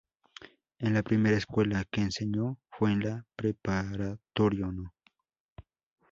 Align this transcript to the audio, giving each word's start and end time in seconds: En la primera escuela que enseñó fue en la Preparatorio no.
En 0.79 0.95
la 0.95 1.03
primera 1.03 1.37
escuela 1.37 1.83
que 1.83 2.01
enseñó 2.01 2.57
fue 2.71 2.91
en 2.91 3.01
la 3.01 3.23
Preparatorio 3.35 4.71
no. 4.71 4.95